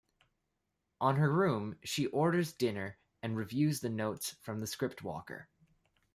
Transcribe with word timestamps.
On 0.99 1.17
her 1.17 1.31
room 1.31 1.77
she 1.83 2.07
orders 2.07 2.53
dinner 2.53 2.97
and 3.21 3.37
reviews 3.37 3.81
the 3.81 3.89
notes 3.89 4.31
from 4.41 4.59
the 4.59 4.65
scriptwalker. 4.65 5.45